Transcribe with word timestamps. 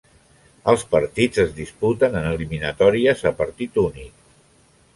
Els 0.71 0.85
partits 0.93 1.41
es 1.43 1.51
disputen 1.59 2.17
en 2.21 2.25
eliminatòries 2.31 3.23
a 3.31 3.35
partit 3.43 3.79
únic. 3.87 4.29